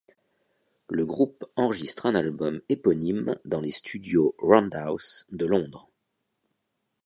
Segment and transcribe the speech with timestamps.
[0.89, 5.91] Le groupe enregistre un album éponyme dans les studios Roundhouse de Londres.